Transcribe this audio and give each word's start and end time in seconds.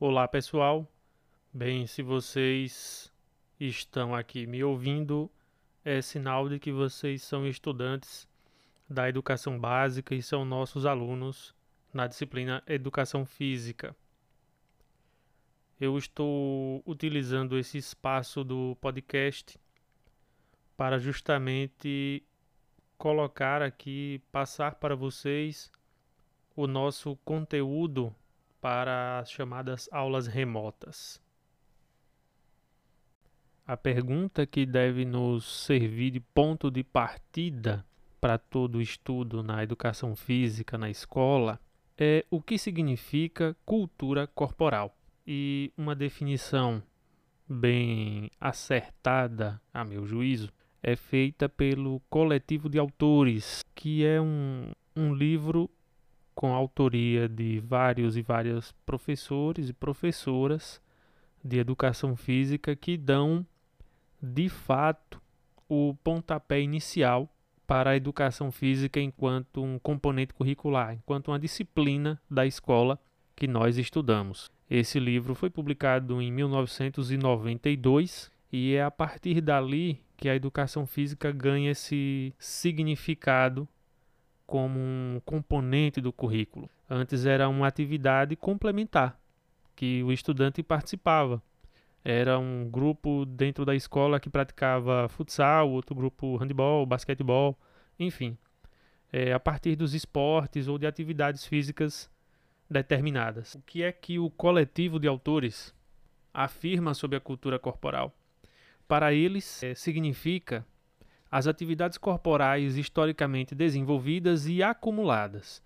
Olá 0.00 0.28
pessoal, 0.28 0.86
bem, 1.52 1.84
se 1.88 2.02
vocês 2.02 3.12
estão 3.58 4.14
aqui 4.14 4.46
me 4.46 4.62
ouvindo, 4.62 5.28
é 5.84 6.00
sinal 6.00 6.48
de 6.48 6.60
que 6.60 6.70
vocês 6.70 7.20
são 7.24 7.44
estudantes 7.44 8.28
da 8.88 9.08
educação 9.08 9.58
básica 9.58 10.14
e 10.14 10.22
são 10.22 10.44
nossos 10.44 10.86
alunos 10.86 11.52
na 11.92 12.06
disciplina 12.06 12.62
Educação 12.64 13.26
Física. 13.26 13.92
Eu 15.80 15.98
estou 15.98 16.80
utilizando 16.86 17.58
esse 17.58 17.76
espaço 17.76 18.44
do 18.44 18.76
podcast 18.80 19.58
para 20.76 21.00
justamente 21.00 22.22
colocar 22.96 23.62
aqui, 23.62 24.22
passar 24.30 24.76
para 24.76 24.94
vocês 24.94 25.72
o 26.54 26.68
nosso 26.68 27.16
conteúdo 27.24 28.14
para 28.60 29.20
as 29.20 29.30
chamadas 29.30 29.88
aulas 29.92 30.26
remotas. 30.26 31.20
A 33.66 33.76
pergunta 33.76 34.46
que 34.46 34.64
deve 34.64 35.04
nos 35.04 35.44
servir 35.64 36.10
de 36.10 36.20
ponto 36.20 36.70
de 36.70 36.82
partida 36.82 37.84
para 38.20 38.38
todo 38.38 38.76
o 38.76 38.82
estudo 38.82 39.42
na 39.42 39.62
educação 39.62 40.16
física 40.16 40.78
na 40.78 40.88
escola 40.88 41.60
é 41.96 42.24
o 42.30 42.40
que 42.40 42.58
significa 42.58 43.56
cultura 43.66 44.26
corporal. 44.26 44.96
E 45.26 45.72
uma 45.76 45.94
definição 45.94 46.82
bem 47.46 48.30
acertada, 48.40 49.60
a 49.72 49.84
meu 49.84 50.06
juízo, 50.06 50.50
é 50.82 50.96
feita 50.96 51.48
pelo 51.48 52.00
Coletivo 52.08 52.68
de 52.68 52.78
Autores, 52.78 53.62
que 53.74 54.04
é 54.04 54.20
um, 54.20 54.70
um 54.96 55.12
livro 55.12 55.68
com 56.38 56.54
autoria 56.54 57.28
de 57.28 57.58
vários 57.58 58.16
e 58.16 58.22
várias 58.22 58.70
professores 58.86 59.70
e 59.70 59.72
professoras 59.72 60.80
de 61.42 61.58
educação 61.58 62.14
física 62.14 62.76
que 62.76 62.96
dão 62.96 63.44
de 64.22 64.48
fato 64.48 65.20
o 65.68 65.96
pontapé 66.04 66.60
inicial 66.60 67.28
para 67.66 67.90
a 67.90 67.96
educação 67.96 68.52
física 68.52 69.00
enquanto 69.00 69.64
um 69.64 69.80
componente 69.80 70.32
curricular, 70.32 70.94
enquanto 70.94 71.32
uma 71.32 71.40
disciplina 71.40 72.22
da 72.30 72.46
escola 72.46 73.00
que 73.34 73.48
nós 73.48 73.76
estudamos. 73.76 74.48
Esse 74.70 75.00
livro 75.00 75.34
foi 75.34 75.50
publicado 75.50 76.22
em 76.22 76.30
1992 76.30 78.30
e 78.52 78.76
é 78.76 78.84
a 78.84 78.92
partir 78.92 79.40
dali 79.40 80.00
que 80.16 80.28
a 80.28 80.36
educação 80.36 80.86
física 80.86 81.32
ganha 81.32 81.72
esse 81.72 82.32
significado 82.38 83.66
como 84.48 84.80
um 84.80 85.20
componente 85.26 86.00
do 86.00 86.10
currículo. 86.10 86.70
Antes 86.88 87.26
era 87.26 87.50
uma 87.50 87.66
atividade 87.66 88.34
complementar 88.34 89.20
que 89.76 90.02
o 90.02 90.10
estudante 90.10 90.62
participava. 90.62 91.42
Era 92.02 92.38
um 92.38 92.66
grupo 92.66 93.26
dentro 93.26 93.66
da 93.66 93.74
escola 93.74 94.18
que 94.18 94.30
praticava 94.30 95.06
futsal, 95.10 95.70
outro 95.70 95.94
grupo 95.94 96.38
handebol, 96.38 96.86
basquetebol, 96.86 97.58
enfim. 98.00 98.38
É, 99.12 99.34
a 99.34 99.38
partir 99.38 99.76
dos 99.76 99.92
esportes 99.92 100.66
ou 100.66 100.78
de 100.78 100.86
atividades 100.86 101.44
físicas 101.44 102.10
determinadas. 102.70 103.54
O 103.54 103.60
que 103.60 103.82
é 103.82 103.92
que 103.92 104.18
o 104.18 104.30
coletivo 104.30 104.98
de 104.98 105.06
autores 105.06 105.74
afirma 106.32 106.94
sobre 106.94 107.18
a 107.18 107.20
cultura 107.20 107.58
corporal? 107.58 108.16
Para 108.88 109.12
eles, 109.12 109.62
é, 109.62 109.74
significa 109.74 110.64
as 111.30 111.46
atividades 111.46 111.98
corporais 111.98 112.76
historicamente 112.76 113.54
desenvolvidas 113.54 114.46
e 114.46 114.62
acumuladas, 114.62 115.62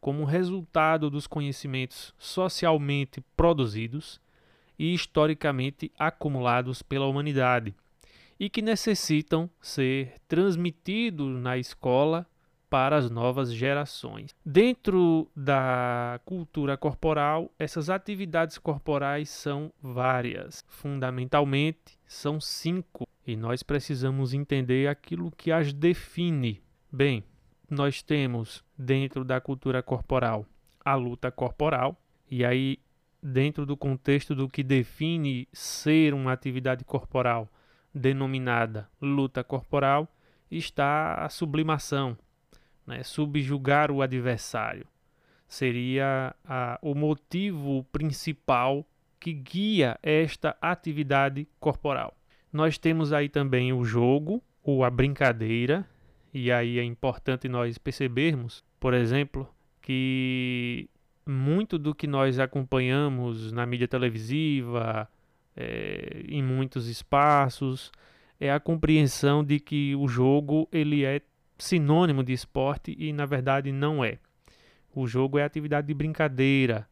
como 0.00 0.24
resultado 0.24 1.08
dos 1.10 1.26
conhecimentos 1.26 2.14
socialmente 2.18 3.22
produzidos 3.36 4.20
e 4.78 4.92
historicamente 4.92 5.90
acumulados 5.98 6.82
pela 6.82 7.06
humanidade, 7.06 7.74
e 8.38 8.50
que 8.50 8.60
necessitam 8.60 9.48
ser 9.60 10.14
transmitidos 10.28 11.40
na 11.40 11.56
escola 11.56 12.26
para 12.68 12.96
as 12.96 13.10
novas 13.10 13.52
gerações. 13.52 14.34
Dentro 14.44 15.30
da 15.34 16.20
cultura 16.24 16.76
corporal, 16.76 17.50
essas 17.58 17.88
atividades 17.88 18.58
corporais 18.58 19.28
são 19.28 19.72
várias. 19.80 20.64
Fundamentalmente, 20.68 21.98
são 22.06 22.40
cinco 22.40 23.06
e 23.26 23.36
nós 23.36 23.62
precisamos 23.62 24.34
entender 24.34 24.88
aquilo 24.88 25.30
que 25.30 25.50
as 25.52 25.72
define. 25.72 26.62
Bem, 26.92 27.24
nós 27.68 28.02
temos 28.02 28.64
dentro 28.78 29.24
da 29.24 29.40
cultura 29.40 29.82
corporal 29.82 30.46
a 30.84 30.94
luta 30.94 31.32
corporal, 31.32 32.00
e 32.30 32.44
aí, 32.44 32.78
dentro 33.20 33.66
do 33.66 33.76
contexto 33.76 34.36
do 34.36 34.48
que 34.48 34.62
define 34.62 35.48
ser 35.52 36.14
uma 36.14 36.32
atividade 36.32 36.84
corporal 36.84 37.48
denominada 37.92 38.88
luta 39.02 39.42
corporal, 39.42 40.08
está 40.48 41.14
a 41.14 41.28
sublimação, 41.28 42.16
né? 42.86 43.02
subjugar 43.02 43.90
o 43.90 44.02
adversário. 44.02 44.86
Seria 45.48 46.34
a, 46.44 46.78
o 46.82 46.94
motivo 46.94 47.84
principal 47.92 48.86
que 49.18 49.32
guia 49.32 49.98
esta 50.02 50.56
atividade 50.60 51.48
corporal. 51.58 52.16
Nós 52.52 52.78
temos 52.78 53.12
aí 53.12 53.28
também 53.28 53.72
o 53.72 53.84
jogo 53.84 54.42
ou 54.62 54.84
a 54.84 54.90
brincadeira, 54.90 55.86
e 56.32 56.50
aí 56.50 56.78
é 56.78 56.84
importante 56.84 57.48
nós 57.48 57.78
percebermos, 57.78 58.64
por 58.78 58.94
exemplo, 58.94 59.48
que 59.80 60.88
muito 61.24 61.78
do 61.78 61.94
que 61.94 62.06
nós 62.06 62.38
acompanhamos 62.38 63.52
na 63.52 63.66
mídia 63.66 63.88
televisiva, 63.88 65.08
é, 65.56 66.24
em 66.28 66.42
muitos 66.42 66.88
espaços, 66.88 67.90
é 68.38 68.52
a 68.52 68.60
compreensão 68.60 69.42
de 69.42 69.58
que 69.58 69.94
o 69.96 70.06
jogo 70.06 70.68
ele 70.70 71.04
é 71.04 71.20
sinônimo 71.58 72.22
de 72.22 72.32
esporte 72.32 72.94
e 72.98 73.12
na 73.12 73.26
verdade 73.26 73.72
não 73.72 74.04
é. 74.04 74.18
O 74.94 75.06
jogo 75.06 75.38
é 75.38 75.44
atividade 75.44 75.86
de 75.86 75.94
brincadeira, 75.94 76.88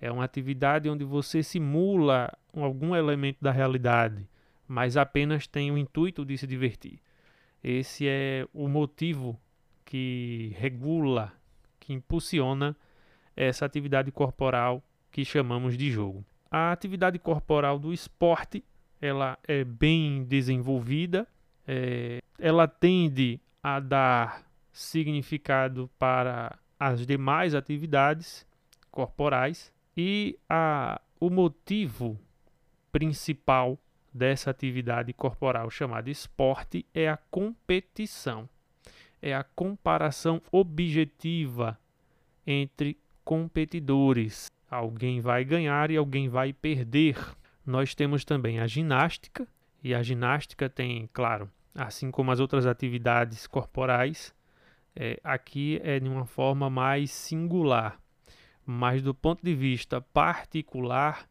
é 0.00 0.10
uma 0.10 0.24
atividade 0.24 0.88
onde 0.88 1.04
você 1.04 1.42
simula 1.42 2.32
algum 2.54 2.94
elemento 2.94 3.38
da 3.40 3.50
realidade 3.50 4.28
mas 4.70 4.96
apenas 4.96 5.48
tem 5.48 5.72
o 5.72 5.76
intuito 5.76 6.24
de 6.24 6.38
se 6.38 6.46
divertir. 6.46 7.00
Esse 7.62 8.06
é 8.06 8.46
o 8.54 8.68
motivo 8.68 9.36
que 9.84 10.54
regula, 10.56 11.32
que 11.80 11.92
impulsiona 11.92 12.76
essa 13.34 13.66
atividade 13.66 14.12
corporal 14.12 14.80
que 15.10 15.24
chamamos 15.24 15.76
de 15.76 15.90
jogo. 15.90 16.24
A 16.48 16.70
atividade 16.70 17.18
corporal 17.18 17.80
do 17.80 17.92
esporte 17.92 18.62
ela 19.02 19.36
é 19.42 19.64
bem 19.64 20.22
desenvolvida, 20.22 21.26
é, 21.66 22.20
ela 22.38 22.68
tende 22.68 23.40
a 23.62 23.80
dar 23.80 24.44
significado 24.72 25.90
para 25.98 26.58
as 26.78 27.06
demais 27.06 27.54
atividades 27.54 28.46
corporais 28.90 29.72
e 29.96 30.38
a, 30.48 31.00
o 31.18 31.28
motivo 31.28 32.18
principal 32.90 33.78
dessa 34.12 34.50
atividade 34.50 35.12
corporal 35.12 35.70
chamada 35.70 36.10
esporte 36.10 36.84
é 36.94 37.08
a 37.08 37.16
competição, 37.30 38.48
é 39.20 39.34
a 39.34 39.44
comparação 39.44 40.40
objetiva 40.50 41.78
entre 42.46 42.98
competidores. 43.24 44.50
Alguém 44.68 45.20
vai 45.20 45.44
ganhar 45.44 45.90
e 45.90 45.96
alguém 45.96 46.28
vai 46.28 46.52
perder. 46.52 47.16
Nós 47.64 47.94
temos 47.94 48.24
também 48.24 48.58
a 48.58 48.66
ginástica, 48.66 49.46
e 49.82 49.94
a 49.94 50.02
ginástica 50.02 50.68
tem, 50.68 51.08
claro, 51.12 51.50
assim 51.74 52.10
como 52.10 52.30
as 52.30 52.40
outras 52.40 52.66
atividades 52.66 53.46
corporais, 53.46 54.34
é, 54.94 55.20
aqui 55.22 55.80
é 55.82 56.00
de 56.00 56.08
uma 56.08 56.26
forma 56.26 56.68
mais 56.68 57.10
singular, 57.10 58.00
mas 58.66 59.02
do 59.02 59.14
ponto 59.14 59.44
de 59.44 59.54
vista 59.54 60.00
particular, 60.00 61.28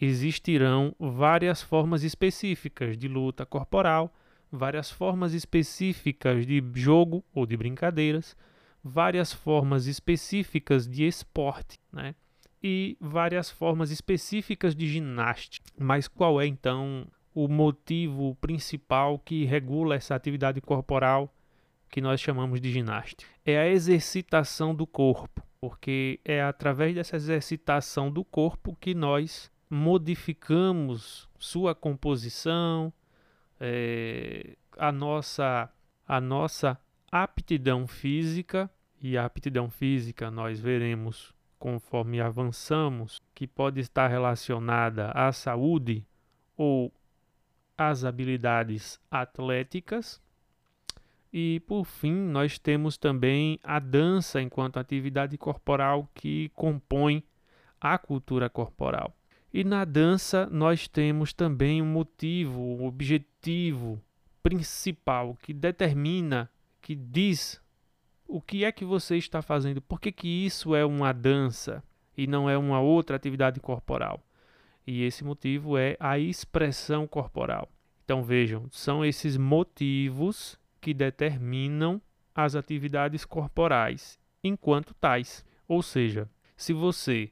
existirão 0.00 0.94
várias 0.98 1.62
formas 1.62 2.02
específicas 2.02 2.96
de 2.96 3.06
luta 3.06 3.44
corporal, 3.44 4.12
várias 4.50 4.90
formas 4.90 5.34
específicas 5.34 6.46
de 6.46 6.62
jogo 6.74 7.24
ou 7.34 7.46
de 7.46 7.56
brincadeiras, 7.56 8.36
várias 8.82 9.32
formas 9.32 9.86
específicas 9.86 10.88
de 10.88 11.06
esporte, 11.06 11.78
né? 11.92 12.14
E 12.62 12.96
várias 13.00 13.50
formas 13.50 13.90
específicas 13.90 14.74
de 14.74 14.86
ginástica. 14.86 15.70
Mas 15.78 16.08
qual 16.08 16.40
é 16.40 16.46
então 16.46 17.06
o 17.34 17.48
motivo 17.48 18.34
principal 18.36 19.18
que 19.18 19.44
regula 19.44 19.94
essa 19.94 20.14
atividade 20.14 20.60
corporal 20.60 21.32
que 21.88 22.00
nós 22.00 22.20
chamamos 22.20 22.60
de 22.60 22.70
ginástica? 22.70 23.30
É 23.44 23.58
a 23.58 23.68
exercitação 23.68 24.74
do 24.74 24.86
corpo, 24.86 25.42
porque 25.60 26.20
é 26.24 26.42
através 26.42 26.94
dessa 26.94 27.16
exercitação 27.16 28.10
do 28.10 28.24
corpo 28.24 28.76
que 28.80 28.94
nós 28.94 29.50
modificamos 29.68 31.28
sua 31.38 31.74
composição, 31.74 32.92
é, 33.58 34.56
a, 34.76 34.90
nossa, 34.90 35.70
a 36.06 36.20
nossa 36.20 36.78
aptidão 37.10 37.86
física, 37.86 38.70
e 39.00 39.16
a 39.16 39.24
aptidão 39.24 39.70
física 39.70 40.30
nós 40.30 40.60
veremos 40.60 41.34
conforme 41.58 42.20
avançamos, 42.20 43.20
que 43.34 43.46
pode 43.46 43.80
estar 43.80 44.08
relacionada 44.08 45.10
à 45.10 45.30
saúde 45.32 46.06
ou 46.56 46.92
às 47.80 48.04
habilidades 48.04 49.00
atléticas. 49.10 50.20
E 51.32 51.60
por 51.60 51.86
fim, 51.86 52.12
nós 52.12 52.58
temos 52.58 52.98
também 52.98 53.58
a 53.62 53.78
dança 53.78 54.42
enquanto 54.42 54.76
atividade 54.76 55.38
corporal 55.38 56.06
que 56.14 56.50
compõe 56.54 57.24
a 57.80 57.96
cultura 57.96 58.50
corporal. 58.50 59.16
E 59.50 59.64
na 59.64 59.86
dança 59.86 60.46
nós 60.50 60.86
temos 60.86 61.32
também 61.32 61.80
um 61.80 61.86
motivo, 61.86 62.60
um 62.60 62.84
objetivo 62.84 63.98
principal 64.42 65.34
que 65.40 65.54
determina, 65.54 66.50
que 66.82 66.94
diz 66.94 67.62
o 68.28 68.42
que 68.42 68.62
é 68.62 68.70
que 68.70 68.84
você 68.84 69.16
está 69.16 69.40
fazendo, 69.40 69.80
por 69.80 69.98
que, 69.98 70.12
que 70.12 70.28
isso 70.28 70.74
é 70.74 70.84
uma 70.84 71.12
dança 71.12 71.82
e 72.14 72.26
não 72.26 72.48
é 72.50 72.58
uma 72.58 72.78
outra 72.78 73.16
atividade 73.16 73.58
corporal. 73.58 74.22
E 74.86 75.04
esse 75.04 75.24
motivo 75.24 75.76
é 75.76 75.96
a 76.00 76.18
expressão 76.18 77.06
corporal. 77.06 77.68
Então 78.04 78.22
vejam, 78.22 78.66
são 78.70 79.04
esses 79.04 79.36
motivos 79.36 80.58
que 80.80 80.92
determinam 80.92 82.00
as 82.34 82.54
atividades 82.54 83.24
corporais 83.24 84.18
enquanto 84.42 84.94
tais. 84.94 85.44
Ou 85.68 85.82
seja, 85.82 86.28
se 86.56 86.72
você 86.72 87.30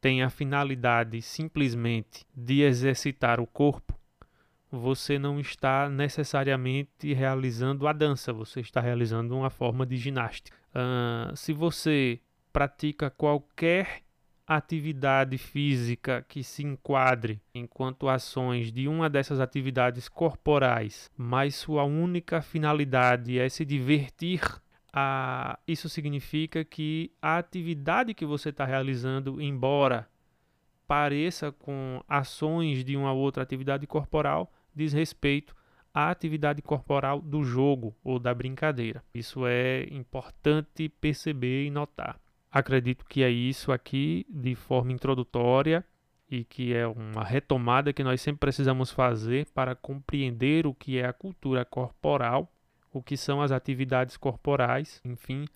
tem 0.00 0.22
a 0.22 0.30
finalidade 0.30 1.20
simplesmente 1.22 2.26
de 2.34 2.62
exercitar 2.62 3.40
o 3.40 3.46
corpo, 3.46 3.98
você 4.70 5.18
não 5.18 5.40
está 5.40 5.88
necessariamente 5.88 7.12
realizando 7.12 7.88
a 7.88 7.92
dança, 7.92 8.32
você 8.32 8.60
está 8.60 8.80
realizando 8.80 9.36
uma 9.36 9.50
forma 9.50 9.84
de 9.84 9.96
ginástica. 9.96 10.56
Uh, 10.70 11.36
se 11.36 11.52
você 11.52 12.20
pratica 12.52 13.10
qualquer 13.10 14.02
atividade 14.56 15.38
física 15.38 16.24
que 16.28 16.42
se 16.42 16.64
enquadre 16.64 17.40
enquanto 17.54 18.08
ações 18.08 18.72
de 18.72 18.88
uma 18.88 19.08
dessas 19.08 19.38
atividades 19.38 20.08
corporais, 20.08 21.08
mas 21.16 21.54
sua 21.54 21.84
única 21.84 22.42
finalidade 22.42 23.38
é 23.38 23.48
se 23.48 23.64
divertir 23.64 24.40
a, 24.92 25.56
isso 25.68 25.88
significa 25.88 26.64
que 26.64 27.12
a 27.22 27.38
atividade 27.38 28.12
que 28.12 28.26
você 28.26 28.48
está 28.48 28.64
realizando, 28.64 29.40
embora 29.40 30.08
pareça 30.84 31.52
com 31.52 32.02
ações 32.08 32.84
de 32.84 32.96
uma 32.96 33.12
outra 33.12 33.44
atividade 33.44 33.86
corporal, 33.86 34.52
diz 34.74 34.92
respeito 34.92 35.54
à 35.94 36.10
atividade 36.10 36.60
corporal 36.60 37.20
do 37.20 37.44
jogo 37.44 37.94
ou 38.02 38.18
da 38.18 38.34
brincadeira. 38.34 39.04
Isso 39.14 39.46
é 39.46 39.86
importante 39.92 40.88
perceber 40.88 41.66
e 41.66 41.70
notar. 41.70 42.18
Acredito 42.50 43.04
que 43.04 43.22
é 43.22 43.30
isso 43.30 43.70
aqui 43.72 44.26
de 44.28 44.54
forma 44.54 44.92
introdutória 44.92 45.84
e 46.28 46.44
que 46.44 46.74
é 46.74 46.86
uma 46.86 47.24
retomada 47.24 47.92
que 47.92 48.04
nós 48.04 48.20
sempre 48.20 48.40
precisamos 48.40 48.90
fazer 48.90 49.46
para 49.54 49.74
compreender 49.74 50.66
o 50.66 50.74
que 50.74 50.98
é 50.98 51.06
a 51.06 51.12
cultura 51.12 51.64
corporal 51.64 52.50
o 52.92 53.02
que 53.02 53.16
são 53.16 53.40
as 53.40 53.52
atividades 53.52 54.16
corporais, 54.16 55.00
enfim, 55.04 55.46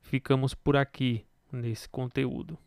ficamos 0.00 0.54
por 0.54 0.76
aqui 0.76 1.24
nesse 1.50 1.88
conteúdo. 1.88 2.58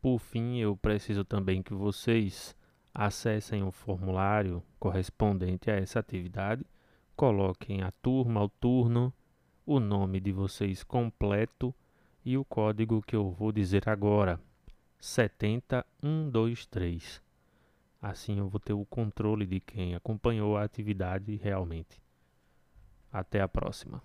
Por 0.00 0.18
fim, 0.18 0.58
eu 0.58 0.76
preciso 0.76 1.24
também 1.24 1.62
que 1.62 1.74
vocês 1.74 2.56
acessem 2.94 3.62
o 3.62 3.70
formulário 3.70 4.62
correspondente 4.78 5.70
a 5.70 5.74
essa 5.74 6.00
atividade, 6.00 6.64
coloquem 7.14 7.82
a 7.82 7.90
turma, 8.02 8.42
o 8.42 8.48
turno, 8.48 9.12
o 9.64 9.78
nome 9.78 10.18
de 10.18 10.32
vocês 10.32 10.82
completo 10.82 11.74
e 12.24 12.38
o 12.38 12.44
código 12.44 13.02
que 13.02 13.16
eu 13.16 13.30
vou 13.30 13.50
dizer 13.52 13.88
agora, 13.88 14.40
70123. 15.00 17.22
Assim 18.00 18.38
eu 18.38 18.48
vou 18.48 18.60
ter 18.60 18.72
o 18.72 18.84
controle 18.84 19.46
de 19.46 19.60
quem 19.60 19.94
acompanhou 19.94 20.56
a 20.56 20.64
atividade 20.64 21.36
realmente. 21.36 22.02
Até 23.12 23.40
a 23.40 23.48
próxima. 23.48 24.02